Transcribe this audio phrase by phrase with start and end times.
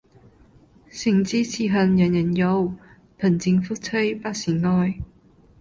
[0.89, 2.73] 誠知此恨人人有，
[3.19, 4.97] 貧賤夫妻百事哀。